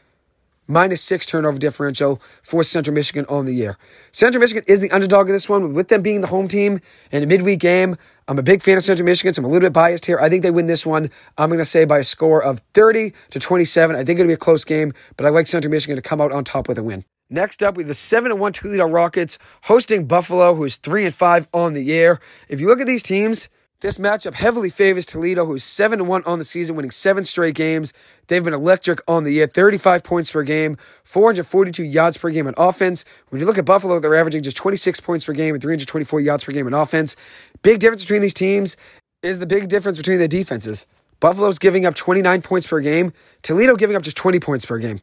minus 0.68 1.02
six 1.02 1.26
turnover 1.26 1.58
differential 1.58 2.20
for 2.42 2.62
Central 2.62 2.94
Michigan 2.94 3.26
on 3.28 3.46
the 3.46 3.52
year. 3.52 3.76
Central 4.10 4.40
Michigan 4.40 4.64
is 4.66 4.80
the 4.80 4.90
underdog 4.90 5.28
of 5.28 5.32
this 5.32 5.48
one, 5.48 5.74
with 5.74 5.88
them 5.88 6.02
being 6.02 6.20
the 6.20 6.26
home 6.26 6.48
team 6.48 6.80
in 7.10 7.22
a 7.22 7.26
midweek 7.26 7.60
game. 7.60 7.96
I'm 8.28 8.38
a 8.38 8.42
big 8.42 8.62
fan 8.62 8.76
of 8.76 8.84
Central 8.84 9.04
Michigan, 9.04 9.34
so 9.34 9.40
I'm 9.40 9.44
a 9.44 9.48
little 9.48 9.66
bit 9.66 9.72
biased 9.72 10.06
here. 10.06 10.18
I 10.20 10.28
think 10.28 10.42
they 10.42 10.50
win 10.50 10.66
this 10.66 10.86
one. 10.86 11.10
I'm 11.36 11.48
going 11.48 11.58
to 11.58 11.64
say 11.64 11.84
by 11.84 11.98
a 11.98 12.04
score 12.04 12.42
of 12.42 12.60
30 12.74 13.12
to 13.30 13.38
27. 13.38 13.96
I 13.96 14.04
think 14.04 14.20
it'll 14.20 14.28
be 14.28 14.34
a 14.34 14.38
close 14.38 14.64
game, 14.64 14.92
but 15.16 15.26
I 15.26 15.30
like 15.30 15.46
Central 15.46 15.70
Michigan 15.70 15.96
to 15.96 16.02
come 16.02 16.20
out 16.20 16.32
on 16.32 16.44
top 16.44 16.68
with 16.68 16.78
a 16.78 16.82
win. 16.82 17.04
Next 17.32 17.62
up, 17.62 17.78
we 17.78 17.82
have 17.82 17.88
the 17.88 17.94
7 17.94 18.38
1 18.38 18.52
Toledo 18.52 18.86
Rockets 18.86 19.38
hosting 19.62 20.04
Buffalo, 20.04 20.54
who 20.54 20.64
is 20.64 20.76
3 20.76 21.06
and 21.06 21.14
5 21.14 21.48
on 21.54 21.72
the 21.72 21.82
year. 21.82 22.20
If 22.50 22.60
you 22.60 22.68
look 22.68 22.78
at 22.78 22.86
these 22.86 23.02
teams, 23.02 23.48
this 23.80 23.96
matchup 23.96 24.34
heavily 24.34 24.68
favors 24.68 25.06
Toledo, 25.06 25.46
who's 25.46 25.64
7 25.64 26.06
1 26.06 26.24
on 26.26 26.38
the 26.38 26.44
season, 26.44 26.76
winning 26.76 26.90
seven 26.90 27.24
straight 27.24 27.54
games. 27.54 27.94
They've 28.26 28.44
been 28.44 28.52
electric 28.52 29.00
on 29.08 29.24
the 29.24 29.30
year 29.30 29.46
35 29.46 30.04
points 30.04 30.30
per 30.30 30.42
game, 30.42 30.76
442 31.04 31.82
yards 31.82 32.18
per 32.18 32.28
game 32.28 32.46
on 32.46 32.54
offense. 32.58 33.06
When 33.30 33.40
you 33.40 33.46
look 33.46 33.56
at 33.56 33.64
Buffalo, 33.64 33.98
they're 33.98 34.14
averaging 34.14 34.42
just 34.42 34.58
26 34.58 35.00
points 35.00 35.24
per 35.24 35.32
game 35.32 35.54
and 35.54 35.62
324 35.62 36.20
yards 36.20 36.44
per 36.44 36.52
game 36.52 36.66
on 36.66 36.74
offense. 36.74 37.16
Big 37.62 37.80
difference 37.80 38.02
between 38.02 38.20
these 38.20 38.34
teams 38.34 38.76
is 39.22 39.38
the 39.38 39.46
big 39.46 39.70
difference 39.70 39.96
between 39.96 40.18
the 40.18 40.28
defenses. 40.28 40.84
Buffalo's 41.18 41.58
giving 41.58 41.86
up 41.86 41.94
29 41.94 42.42
points 42.42 42.66
per 42.66 42.80
game, 42.80 43.14
Toledo 43.40 43.74
giving 43.74 43.96
up 43.96 44.02
just 44.02 44.18
20 44.18 44.38
points 44.38 44.66
per 44.66 44.76
game. 44.76 45.00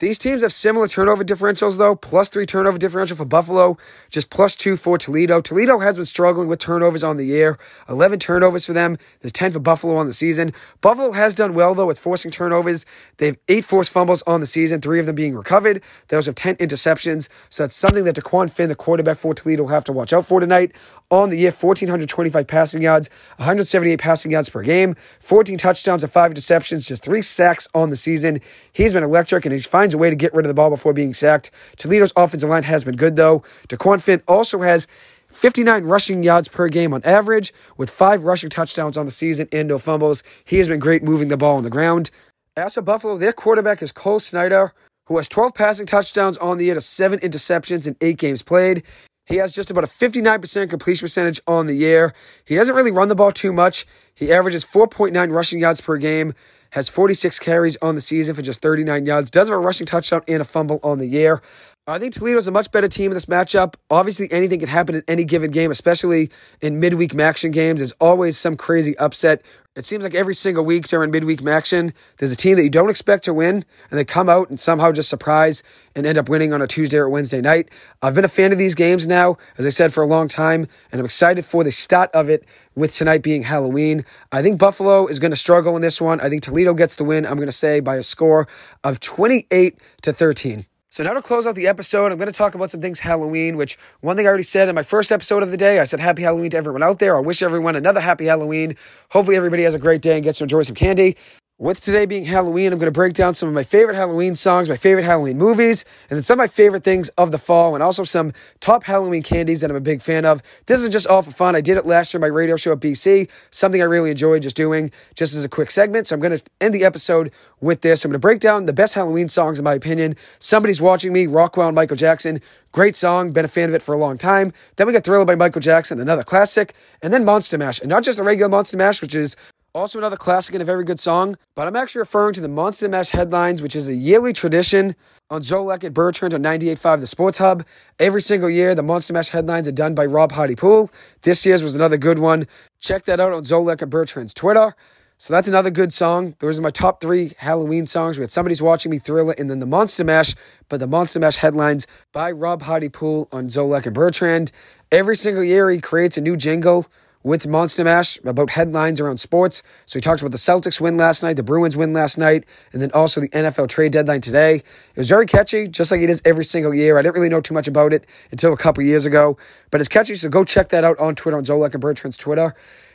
These 0.00 0.18
teams 0.18 0.42
have 0.42 0.52
similar 0.52 0.86
turnover 0.86 1.24
differentials, 1.24 1.76
though. 1.76 1.96
Plus 1.96 2.28
three 2.28 2.46
turnover 2.46 2.78
differential 2.78 3.16
for 3.16 3.24
Buffalo, 3.24 3.76
just 4.10 4.30
plus 4.30 4.54
two 4.54 4.76
for 4.76 4.96
Toledo. 4.96 5.40
Toledo 5.40 5.80
has 5.80 5.96
been 5.96 6.06
struggling 6.06 6.46
with 6.46 6.60
turnovers 6.60 7.02
on 7.02 7.16
the 7.16 7.24
year. 7.24 7.58
11 7.88 8.20
turnovers 8.20 8.64
for 8.64 8.72
them. 8.72 8.96
There's 9.20 9.32
10 9.32 9.50
for 9.50 9.58
Buffalo 9.58 9.96
on 9.96 10.06
the 10.06 10.12
season. 10.12 10.52
Buffalo 10.82 11.10
has 11.10 11.34
done 11.34 11.52
well, 11.52 11.74
though, 11.74 11.86
with 11.86 11.98
forcing 11.98 12.30
turnovers. 12.30 12.86
They 13.16 13.26
have 13.26 13.38
eight 13.48 13.64
forced 13.64 13.90
fumbles 13.90 14.22
on 14.22 14.38
the 14.38 14.46
season, 14.46 14.80
three 14.80 15.00
of 15.00 15.06
them 15.06 15.16
being 15.16 15.34
recovered. 15.34 15.82
Also 16.12 16.30
have 16.30 16.36
10 16.36 16.56
interceptions. 16.56 17.28
So 17.50 17.64
that's 17.64 17.74
something 17.74 18.04
that 18.04 18.14
Dequan 18.14 18.52
Finn, 18.52 18.68
the 18.68 18.76
quarterback 18.76 19.16
for 19.16 19.34
Toledo, 19.34 19.64
will 19.64 19.70
have 19.70 19.84
to 19.84 19.92
watch 19.92 20.12
out 20.12 20.24
for 20.24 20.38
tonight 20.38 20.76
on 21.10 21.30
the 21.30 21.36
year 21.36 21.50
1,425 21.50 22.46
passing 22.46 22.82
yards, 22.82 23.08
178 23.36 23.98
passing 23.98 24.30
yards 24.30 24.48
per 24.48 24.62
game, 24.62 24.94
14 25.20 25.56
touchdowns 25.56 26.02
and 26.02 26.12
five 26.12 26.32
interceptions, 26.32 26.86
just 26.86 27.02
three 27.02 27.22
sacks 27.22 27.66
on 27.74 27.90
the 27.90 27.96
season. 27.96 28.40
He's 28.72 28.92
been 28.92 29.02
electric 29.02 29.46
and 29.46 29.54
he 29.54 29.60
finds 29.88 29.94
a 29.94 29.98
way 29.98 30.10
to 30.10 30.16
get 30.16 30.34
rid 30.34 30.44
of 30.44 30.48
the 30.48 30.54
ball 30.54 30.68
before 30.68 30.92
being 30.92 31.14
sacked. 31.14 31.50
Toledo's 31.78 32.12
offensive 32.14 32.50
line 32.50 32.62
has 32.62 32.84
been 32.84 32.94
good, 32.96 33.16
though. 33.16 33.42
Dequan 33.68 34.02
Finn 34.02 34.22
also 34.28 34.60
has 34.60 34.86
59 35.28 35.84
rushing 35.84 36.22
yards 36.22 36.46
per 36.46 36.68
game 36.68 36.92
on 36.92 37.02
average, 37.04 37.54
with 37.78 37.88
five 37.88 38.22
rushing 38.22 38.50
touchdowns 38.50 38.98
on 38.98 39.06
the 39.06 39.12
season 39.12 39.48
and 39.50 39.66
no 39.66 39.78
fumbles. 39.78 40.22
He 40.44 40.58
has 40.58 40.68
been 40.68 40.78
great 40.78 41.02
moving 41.02 41.28
the 41.28 41.38
ball 41.38 41.56
on 41.56 41.64
the 41.64 41.70
ground. 41.70 42.10
As 42.54 42.74
for 42.74 42.82
Buffalo, 42.82 43.16
their 43.16 43.32
quarterback 43.32 43.82
is 43.82 43.90
Cole 43.90 44.20
Snyder, 44.20 44.74
who 45.06 45.16
has 45.16 45.26
12 45.26 45.54
passing 45.54 45.86
touchdowns 45.86 46.36
on 46.36 46.58
the 46.58 46.66
year 46.66 46.74
to 46.74 46.82
seven 46.82 47.18
interceptions 47.20 47.86
in 47.86 47.96
eight 48.02 48.18
games 48.18 48.42
played. 48.42 48.82
He 49.24 49.36
has 49.36 49.52
just 49.52 49.70
about 49.70 49.84
a 49.84 49.86
59% 49.86 50.68
completion 50.68 51.04
percentage 51.04 51.40
on 51.46 51.66
the 51.66 51.74
year. 51.74 52.12
He 52.44 52.56
doesn't 52.56 52.74
really 52.74 52.92
run 52.92 53.08
the 53.08 53.14
ball 53.14 53.32
too 53.32 53.54
much. 53.54 53.86
He 54.14 54.32
averages 54.32 54.66
4.9 54.66 55.32
rushing 55.32 55.60
yards 55.60 55.80
per 55.80 55.96
game, 55.96 56.34
has 56.70 56.88
46 56.88 57.38
carries 57.38 57.76
on 57.82 57.94
the 57.94 58.00
season 58.00 58.34
for 58.34 58.42
just 58.42 58.60
39 58.60 59.06
yards, 59.06 59.30
does 59.30 59.48
have 59.48 59.56
a 59.56 59.60
rushing 59.60 59.86
touchdown 59.86 60.22
and 60.28 60.42
a 60.42 60.44
fumble 60.44 60.80
on 60.82 60.98
the 60.98 61.06
year. 61.06 61.40
I 61.88 61.98
think 61.98 62.12
Toledo's 62.12 62.46
a 62.46 62.50
much 62.50 62.70
better 62.70 62.86
team 62.86 63.10
in 63.10 63.14
this 63.14 63.26
matchup. 63.26 63.74
Obviously, 63.88 64.30
anything 64.30 64.60
can 64.60 64.68
happen 64.68 64.94
in 64.94 65.02
any 65.08 65.24
given 65.24 65.50
game, 65.50 65.70
especially 65.70 66.30
in 66.60 66.80
midweek 66.80 67.14
MACtion 67.14 67.50
games. 67.50 67.80
There's 67.80 67.92
always 67.92 68.36
some 68.36 68.56
crazy 68.56 68.96
upset 68.98 69.42
it 69.78 69.84
seems 69.84 70.02
like 70.02 70.16
every 70.16 70.34
single 70.34 70.64
week 70.64 70.88
during 70.88 71.12
midweek 71.12 71.40
MACtion, 71.40 71.92
there's 72.16 72.32
a 72.32 72.36
team 72.36 72.56
that 72.56 72.64
you 72.64 72.68
don't 72.68 72.90
expect 72.90 73.22
to 73.24 73.32
win, 73.32 73.64
and 73.90 73.98
they 73.98 74.04
come 74.04 74.28
out 74.28 74.50
and 74.50 74.58
somehow 74.58 74.90
just 74.90 75.08
surprise 75.08 75.62
and 75.94 76.04
end 76.04 76.18
up 76.18 76.28
winning 76.28 76.52
on 76.52 76.60
a 76.60 76.66
Tuesday 76.66 76.96
or 76.96 77.08
Wednesday 77.08 77.40
night. 77.40 77.70
I've 78.02 78.16
been 78.16 78.24
a 78.24 78.28
fan 78.28 78.50
of 78.50 78.58
these 78.58 78.74
games 78.74 79.06
now, 79.06 79.36
as 79.56 79.64
I 79.64 79.68
said, 79.68 79.94
for 79.94 80.02
a 80.02 80.06
long 80.06 80.26
time, 80.26 80.66
and 80.90 80.98
I'm 80.98 81.04
excited 81.04 81.46
for 81.46 81.62
the 81.62 81.70
start 81.70 82.10
of 82.12 82.28
it 82.28 82.44
with 82.74 82.92
tonight 82.92 83.22
being 83.22 83.44
Halloween. 83.44 84.04
I 84.32 84.42
think 84.42 84.58
Buffalo 84.58 85.06
is 85.06 85.20
going 85.20 85.30
to 85.30 85.36
struggle 85.36 85.76
in 85.76 85.82
this 85.82 86.00
one. 86.00 86.20
I 86.20 86.28
think 86.28 86.42
Toledo 86.42 86.74
gets 86.74 86.96
the 86.96 87.04
win. 87.04 87.24
I'm 87.24 87.36
going 87.36 87.46
to 87.46 87.52
say 87.52 87.78
by 87.78 87.94
a 87.94 88.02
score 88.02 88.48
of 88.82 88.98
28 88.98 89.78
to 90.02 90.12
13. 90.12 90.66
So 90.98 91.04
now 91.04 91.12
to 91.12 91.22
close 91.22 91.46
out 91.46 91.54
the 91.54 91.68
episode, 91.68 92.10
I'm 92.10 92.18
going 92.18 92.26
to 92.26 92.32
talk 92.32 92.56
about 92.56 92.72
some 92.72 92.80
things 92.80 92.98
Halloween, 92.98 93.56
which 93.56 93.78
one 94.00 94.16
thing 94.16 94.26
I 94.26 94.28
already 94.30 94.42
said 94.42 94.68
in 94.68 94.74
my 94.74 94.82
first 94.82 95.12
episode 95.12 95.44
of 95.44 95.52
the 95.52 95.56
day, 95.56 95.78
I 95.78 95.84
said 95.84 96.00
happy 96.00 96.22
Halloween 96.22 96.50
to 96.50 96.56
everyone 96.56 96.82
out 96.82 96.98
there. 96.98 97.16
I 97.16 97.20
wish 97.20 97.40
everyone 97.40 97.76
another 97.76 98.00
happy 98.00 98.24
Halloween. 98.24 98.74
Hopefully 99.10 99.36
everybody 99.36 99.62
has 99.62 99.74
a 99.74 99.78
great 99.78 100.02
day 100.02 100.16
and 100.16 100.24
gets 100.24 100.38
to 100.38 100.44
enjoy 100.44 100.62
some 100.62 100.74
candy. 100.74 101.16
With 101.60 101.80
today 101.80 102.06
being 102.06 102.24
Halloween, 102.24 102.72
I'm 102.72 102.78
going 102.78 102.86
to 102.86 102.92
break 102.92 103.14
down 103.14 103.34
some 103.34 103.48
of 103.48 103.54
my 103.56 103.64
favorite 103.64 103.96
Halloween 103.96 104.36
songs, 104.36 104.68
my 104.68 104.76
favorite 104.76 105.02
Halloween 105.02 105.38
movies, 105.38 105.84
and 106.08 106.16
then 106.16 106.22
some 106.22 106.38
of 106.38 106.38
my 106.38 106.46
favorite 106.46 106.84
things 106.84 107.08
of 107.18 107.32
the 107.32 107.38
fall, 107.38 107.74
and 107.74 107.82
also 107.82 108.04
some 108.04 108.32
top 108.60 108.84
Halloween 108.84 109.24
candies 109.24 109.60
that 109.60 109.68
I'm 109.68 109.76
a 109.76 109.80
big 109.80 110.00
fan 110.00 110.24
of. 110.24 110.40
This 110.66 110.84
is 110.84 110.88
just 110.88 111.08
all 111.08 111.20
for 111.20 111.32
fun. 111.32 111.56
I 111.56 111.60
did 111.60 111.76
it 111.76 111.84
last 111.84 112.14
year, 112.14 112.20
my 112.20 112.28
radio 112.28 112.54
show 112.54 112.70
at 112.70 112.78
BC, 112.78 113.28
something 113.50 113.82
I 113.82 113.86
really 113.86 114.12
enjoyed 114.12 114.42
just 114.42 114.54
doing, 114.54 114.92
just 115.16 115.34
as 115.34 115.44
a 115.44 115.48
quick 115.48 115.72
segment. 115.72 116.06
So 116.06 116.14
I'm 116.14 116.20
going 116.20 116.38
to 116.38 116.44
end 116.60 116.74
the 116.74 116.84
episode 116.84 117.32
with 117.60 117.80
this. 117.80 118.04
I'm 118.04 118.12
going 118.12 118.20
to 118.20 118.20
break 118.20 118.38
down 118.38 118.66
the 118.66 118.72
best 118.72 118.94
Halloween 118.94 119.28
songs, 119.28 119.58
in 119.58 119.64
my 119.64 119.74
opinion. 119.74 120.14
Somebody's 120.38 120.80
watching 120.80 121.12
me, 121.12 121.26
Rockwell 121.26 121.66
and 121.66 121.74
Michael 121.74 121.96
Jackson. 121.96 122.40
Great 122.70 122.94
song, 122.94 123.32
been 123.32 123.44
a 123.44 123.48
fan 123.48 123.68
of 123.68 123.74
it 123.74 123.82
for 123.82 123.96
a 123.96 123.98
long 123.98 124.16
time. 124.16 124.52
Then 124.76 124.86
we 124.86 124.92
got 124.92 125.02
Thriller 125.02 125.24
by 125.24 125.34
Michael 125.34 125.60
Jackson, 125.60 125.98
another 125.98 126.22
classic, 126.22 126.74
and 127.02 127.12
then 127.12 127.24
Monster 127.24 127.58
Mash, 127.58 127.80
and 127.80 127.88
not 127.88 128.04
just 128.04 128.20
a 128.20 128.22
regular 128.22 128.48
Monster 128.48 128.76
Mash, 128.76 129.02
which 129.02 129.16
is 129.16 129.34
Also, 129.74 129.98
another 129.98 130.16
classic 130.16 130.54
and 130.54 130.62
a 130.62 130.64
very 130.64 130.82
good 130.82 130.98
song, 130.98 131.36
but 131.54 131.68
I'm 131.68 131.76
actually 131.76 131.98
referring 131.98 132.32
to 132.34 132.40
the 132.40 132.48
Monster 132.48 132.88
Mash 132.88 133.10
headlines, 133.10 133.60
which 133.60 133.76
is 133.76 133.86
a 133.86 133.94
yearly 133.94 134.32
tradition 134.32 134.96
on 135.28 135.42
Zolak 135.42 135.84
and 135.84 135.94
Bertrand 135.94 136.32
on 136.32 136.42
98.5 136.42 137.00
The 137.00 137.06
Sports 137.06 137.36
Hub. 137.36 137.66
Every 137.98 138.22
single 138.22 138.48
year, 138.48 138.74
the 138.74 138.82
Monster 138.82 139.12
Mash 139.12 139.28
headlines 139.28 139.68
are 139.68 139.72
done 139.72 139.94
by 139.94 140.06
Rob 140.06 140.32
Hardy 140.32 140.56
Pool. 140.56 140.90
This 141.20 141.44
year's 141.44 141.62
was 141.62 141.76
another 141.76 141.98
good 141.98 142.18
one. 142.18 142.46
Check 142.80 143.04
that 143.04 143.20
out 143.20 143.34
on 143.34 143.44
Zolak 143.44 143.82
and 143.82 143.90
Bertrand's 143.90 144.32
Twitter. 144.32 144.74
So 145.18 145.34
that's 145.34 145.48
another 145.48 145.70
good 145.70 145.92
song. 145.92 146.34
Those 146.38 146.58
are 146.58 146.62
my 146.62 146.70
top 146.70 147.02
three 147.02 147.34
Halloween 147.36 147.86
songs. 147.86 148.16
We 148.16 148.22
had 148.22 148.30
Somebody's 148.30 148.62
Watching 148.62 148.90
Me, 148.90 148.98
Thriller, 148.98 149.34
and 149.36 149.50
then 149.50 149.58
the 149.58 149.66
Monster 149.66 150.02
Mash, 150.02 150.34
but 150.70 150.80
the 150.80 150.86
Monster 150.86 151.20
Mash 151.20 151.36
headlines 151.36 151.86
by 152.12 152.32
Rob 152.32 152.62
Hardy 152.62 152.88
Pool 152.88 153.28
on 153.32 153.48
Zolak 153.48 153.84
and 153.84 153.94
Bertrand. 153.94 154.50
Every 154.90 155.14
single 155.14 155.44
year, 155.44 155.68
he 155.70 155.78
creates 155.78 156.16
a 156.16 156.22
new 156.22 156.36
jingle 156.36 156.86
with 157.22 157.46
Monster 157.46 157.84
Mash 157.84 158.18
about 158.24 158.50
headlines 158.50 159.00
around 159.00 159.18
sports. 159.18 159.62
So 159.86 159.98
he 159.98 160.00
talked 160.00 160.20
about 160.20 160.32
the 160.32 160.38
Celtics 160.38 160.80
win 160.80 160.96
last 160.96 161.22
night, 161.22 161.34
the 161.34 161.42
Bruins 161.42 161.76
win 161.76 161.92
last 161.92 162.18
night, 162.18 162.44
and 162.72 162.80
then 162.80 162.90
also 162.92 163.20
the 163.20 163.28
NFL 163.30 163.68
trade 163.68 163.92
deadline 163.92 164.20
today. 164.20 164.56
It 164.56 164.96
was 164.96 165.08
very 165.08 165.26
catchy, 165.26 165.68
just 165.68 165.90
like 165.90 166.00
it 166.00 166.10
is 166.10 166.22
every 166.24 166.44
single 166.44 166.74
year. 166.74 166.98
I 166.98 167.02
didn't 167.02 167.14
really 167.14 167.28
know 167.28 167.40
too 167.40 167.54
much 167.54 167.68
about 167.68 167.92
it 167.92 168.06
until 168.30 168.52
a 168.52 168.56
couple 168.56 168.82
years 168.82 169.06
ago, 169.06 169.36
but 169.70 169.80
it's 169.80 169.88
catchy. 169.88 170.14
So 170.14 170.28
go 170.28 170.44
check 170.44 170.68
that 170.70 170.84
out 170.84 170.98
on 170.98 171.14
Twitter 171.14 171.36
on 171.36 171.44
Zolak 171.44 171.72
and 171.74 171.80
Bertrand's 171.80 172.16
Twitter. 172.16 172.54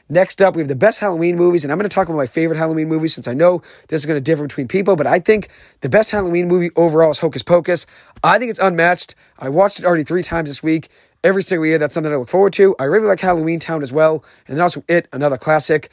Next 0.09 0.41
up, 0.41 0.55
we 0.55 0.61
have 0.61 0.67
the 0.67 0.75
best 0.75 0.99
Halloween 0.99 1.37
movies, 1.37 1.63
and 1.63 1.71
I'm 1.71 1.77
going 1.77 1.89
to 1.89 1.93
talk 1.93 2.09
about 2.09 2.17
my 2.17 2.27
favorite 2.27 2.57
Halloween 2.57 2.89
movies 2.89 3.13
since 3.13 3.25
I 3.25 3.33
know 3.33 3.61
this 3.87 4.01
is 4.01 4.05
going 4.05 4.17
to 4.17 4.21
differ 4.21 4.43
between 4.43 4.67
people, 4.67 4.97
but 4.97 5.07
I 5.07 5.19
think 5.19 5.47
the 5.79 5.87
best 5.87 6.11
Halloween 6.11 6.49
movie 6.49 6.69
overall 6.75 7.11
is 7.11 7.19
Hocus 7.19 7.41
Pocus. 7.41 7.85
I 8.21 8.37
think 8.37 8.49
it's 8.49 8.59
unmatched. 8.59 9.15
I 9.39 9.47
watched 9.47 9.79
it 9.79 9.85
already 9.85 10.03
three 10.03 10.21
times 10.21 10.49
this 10.49 10.61
week 10.61 10.89
every 11.23 11.43
single 11.43 11.65
year. 11.65 11.77
That's 11.77 11.93
something 11.93 12.11
I 12.11 12.15
look 12.15 12.29
forward 12.29 12.53
to. 12.53 12.75
I 12.79 12.85
really 12.85 13.07
like 13.07 13.19
Halloween 13.19 13.59
Town 13.59 13.81
as 13.81 13.91
well. 13.91 14.23
And 14.47 14.57
then 14.57 14.61
also 14.61 14.83
It, 14.87 15.07
another 15.13 15.37
classic. 15.37 15.89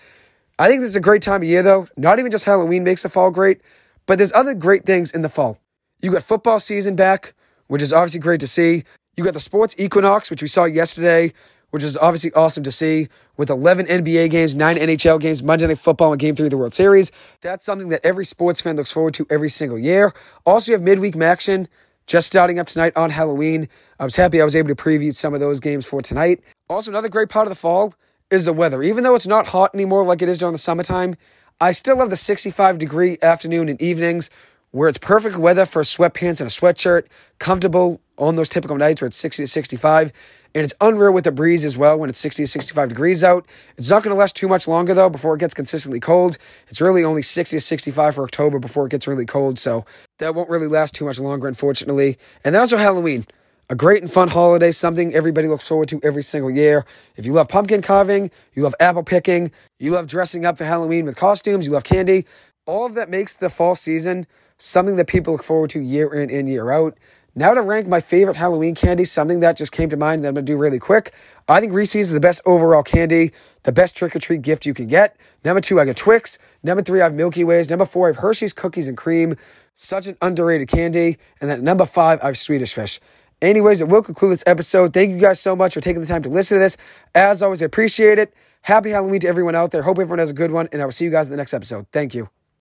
I 0.59 0.69
think 0.69 0.81
this 0.81 0.91
is 0.91 0.97
a 0.97 1.01
great 1.01 1.23
time 1.23 1.43
of 1.43 1.49
year, 1.49 1.63
though. 1.63 1.87
Not 1.97 2.19
even 2.19 2.31
just 2.31 2.45
Halloween 2.45 2.85
makes 2.85 3.03
the 3.03 3.09
fall 3.09 3.31
great, 3.31 3.61
but 4.07 4.19
there's 4.19 4.33
other 4.33 4.55
great 4.55 4.85
things 4.85 5.11
in 5.13 5.23
the 5.23 5.29
fall. 5.29 5.59
You 6.03 6.11
got 6.11 6.23
football 6.23 6.59
season 6.59 6.97
back, 6.97 7.35
which 7.69 7.83
is 7.83 7.93
obviously 7.93 8.21
great 8.21 8.41
to 8.41 8.47
see. 8.47 8.85
You 9.17 9.25
got 9.25 9.35
the 9.35 9.41
sports 9.41 9.75
equinox, 9.79 10.31
which 10.31 10.43
we 10.43 10.49
saw 10.49 10.65
yesterday, 10.65 11.33
which 11.71 11.83
is 11.83 11.97
obviously 11.97 12.33
awesome 12.33 12.63
to 12.65 12.73
see, 12.73 13.09
with 13.37 13.51
11 13.51 13.87
NBA 13.87 14.31
games, 14.31 14.55
9 14.55 14.77
NHL 14.77 15.21
games, 15.21 15.43
Monday 15.43 15.67
Night 15.67 15.79
Football, 15.79 16.13
and 16.13 16.21
Game 16.21 16.35
3 16.35 16.47
of 16.47 16.51
the 16.51 16.59
World 16.59 16.75
Series. 16.75 17.13
That's 17.41 17.65
something 17.65 17.89
that 17.89 18.05
every 18.05 18.25
sports 18.25 18.61
fan 18.61 18.77
looks 18.77 18.93
forward 18.93 19.15
to 19.15 19.27
every 19.31 19.49
single 19.49 19.79
year. 19.79 20.13
Also, 20.45 20.73
you 20.73 20.77
have 20.77 20.83
midweek 20.83 21.15
MACtion 21.15 21.69
just 22.11 22.27
starting 22.27 22.59
up 22.59 22.67
tonight 22.67 22.93
on 22.97 23.09
Halloween. 23.09 23.69
I 24.01 24.05
was 24.05 24.17
happy 24.17 24.41
I 24.41 24.45
was 24.45 24.57
able 24.57 24.69
to 24.69 24.75
preview 24.75 25.15
some 25.15 25.33
of 25.33 25.39
those 25.39 25.61
games 25.61 25.87
for 25.87 26.03
tonight. 26.03 26.43
Also, 26.69 26.91
another 26.91 27.09
great 27.09 27.29
part 27.29 27.47
of 27.47 27.51
the 27.51 27.55
fall 27.55 27.95
is 28.33 28.45
the 28.45 28.53
weather. 28.53 28.83
Even 28.83 29.05
though 29.05 29.15
it's 29.15 29.29
not 29.29 29.47
hot 29.47 29.73
anymore 29.75 30.03
like 30.03 30.21
it 30.21 30.29
is 30.29 30.37
during 30.37 30.53
the 30.53 30.59
summertime, 30.59 31.15
I 31.61 31.71
still 31.71 31.99
love 31.99 32.11
the 32.11 32.17
65 32.17 32.79
degree 32.79 33.17
afternoon 33.23 33.69
and 33.69 33.81
evenings 33.81 34.29
where 34.73 34.89
it's 34.89 34.99
perfect 34.99 35.37
weather 35.37 35.67
for 35.67 35.83
sweatpants 35.83 36.41
and 36.41 36.43
a 36.43 36.53
sweatshirt, 36.53 37.07
comfortable 37.39 38.01
on 38.19 38.37
those 38.37 38.49
typical 38.49 38.77
nights 38.77 39.01
where 39.01 39.07
it's 39.07 39.17
60 39.17 39.43
to 39.43 39.47
65. 39.47 40.13
And 40.55 40.65
it's 40.65 40.75
unreal 40.81 41.13
with 41.13 41.25
the 41.25 41.33
breeze 41.33 41.65
as 41.65 41.79
well 41.79 41.99
when 41.99 42.11
it's 42.11 42.19
60 42.19 42.43
to 42.43 42.47
65 42.47 42.89
degrees 42.89 43.23
out. 43.23 43.47
It's 43.79 43.89
not 43.89 44.03
going 44.03 44.15
to 44.15 44.19
last 44.19 44.35
too 44.35 44.49
much 44.49 44.67
longer 44.67 44.95
though 44.95 45.09
before 45.09 45.35
it 45.35 45.39
gets 45.39 45.55
consistently 45.55 46.01
cold. 46.01 46.39
It's 46.69 46.81
really 46.81 47.05
only 47.05 47.23
60 47.23 47.57
to 47.57 47.61
65 47.61 48.15
for 48.17 48.25
October 48.25 48.59
before 48.59 48.87
it 48.87 48.91
gets 48.91 49.07
really 49.07 49.27
cold. 49.27 49.59
So 49.59 49.85
that 50.19 50.35
won't 50.35 50.51
really 50.51 50.67
last 50.67 50.95
too 50.95 51.05
much 51.05 51.21
longer, 51.21 51.47
unfortunately. 51.47 52.19
And 52.45 52.55
then 52.55 52.61
also 52.61 52.77
Halloween. 52.77 53.27
A 53.71 53.77
great 53.77 54.03
and 54.03 54.11
fun 54.11 54.27
holiday, 54.27 54.73
something 54.73 55.15
everybody 55.15 55.47
looks 55.47 55.69
forward 55.69 55.87
to 55.91 56.01
every 56.03 56.25
single 56.25 56.51
year. 56.51 56.85
If 57.15 57.25
you 57.25 57.33
love 57.33 57.49
pumpkin 57.49 57.83
carving, 57.83 58.29
you 58.55 58.65
love 58.65 58.75
apple 58.81 59.05
picking, 59.05 59.53
you 59.79 59.93
love 59.93 60.09
dressing 60.09 60.45
up 60.45 60.59
for 60.59 60.65
Halloween 60.65 61.05
with 61.05 61.15
costumes, 61.15 61.67
you 61.67 61.73
love 61.73 61.85
candy, 61.85 62.27
all 62.71 62.87
of 62.87 62.95
that 62.95 63.11
makes 63.11 63.35
the 63.35 63.51
fall 63.51 63.75
season 63.75 64.25
something 64.59 64.95
that 64.95 65.09
people 65.09 65.33
look 65.33 65.43
forward 65.43 65.71
to 65.71 65.81
year 65.81 66.15
in 66.15 66.31
and 66.31 66.49
year 66.49 66.71
out. 66.71 66.97
Now 67.35 67.53
to 67.53 67.63
rank 67.63 67.89
my 67.89 68.01
favorite 68.01 68.37
Halloween 68.37 68.77
candy, 68.77 69.05
something 69.05 69.41
that 69.41 69.57
just 69.57 69.73
came 69.73 69.91
to 69.91 69.97
mind 69.97 70.23
that 70.23 70.29
I'm 70.29 70.35
to 70.37 70.43
do 70.43 70.57
really 70.57 70.79
quick. 70.79 71.13
I 71.49 71.61
think 71.61 71.73
Reese's 71.73 72.09
is 72.09 72.13
the 72.13 72.21
best 72.21 72.41
overall 72.47 72.85
candy, 72.85 73.33
the 73.65 73.73
best 73.73 73.97
trick-or-treat 73.97 74.43
gift 74.43 74.67
you 74.67 74.75
can 74.75 74.87
get. 74.87 75.17
Number 75.45 75.61
two, 75.61 75.81
I 75.81 75.85
got 75.85 75.97
Twix. 75.97 76.39
Number 76.63 76.83
three, 76.83 77.01
I 77.01 77.05
have 77.05 77.15
Milky 77.15 77.43
Ways. 77.43 77.71
Number 77.71 77.87
four, 77.87 78.07
I 78.07 78.11
have 78.11 78.17
Hershey's 78.17 78.53
Cookies 78.53 78.87
and 78.87 78.97
Cream. 78.97 79.37
Such 79.75 80.07
an 80.07 80.17
underrated 80.23 80.69
candy. 80.69 81.19
And 81.41 81.51
then 81.51 81.65
number 81.65 81.87
five, 81.87 82.21
I 82.23 82.27
have 82.27 82.39
Swedish 82.39 82.73
Fish. 82.73 83.01
Anyways, 83.43 83.81
it 83.81 83.89
will 83.89 84.03
conclude 84.03 84.33
this 84.33 84.45
episode. 84.47 84.93
Thank 84.93 85.11
you 85.11 85.19
guys 85.19 85.41
so 85.41 85.57
much 85.57 85.75
for 85.75 85.81
taking 85.81 86.03
the 86.03 86.07
time 86.07 86.23
to 86.23 86.29
listen 86.29 86.57
to 86.57 86.61
this. 86.61 86.77
As 87.15 87.43
always, 87.43 87.63
I 87.63 87.67
appreciate 87.67 88.19
it. 88.19 88.33
Happy 88.63 88.91
Halloween 88.91 89.21
to 89.21 89.29
everyone 89.29 89.55
out 89.55 89.71
there. 89.71 89.83
Hope 89.83 89.99
everyone 89.99 90.19
has 90.19 90.31
a 90.31 90.35
good 90.35 90.51
one, 90.53 90.69
and 90.73 90.83
I 90.83 90.85
will 90.85 90.93
see 90.93 91.05
you 91.05 91.11
guys 91.11 91.27
in 91.27 91.31
the 91.31 91.39
next 91.39 91.55
episode. 91.55 91.87
Thank 91.93 92.15
you. 92.15 92.29